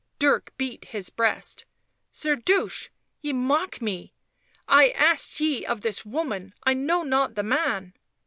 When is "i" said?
4.67-4.85, 4.85-4.89, 6.63-6.73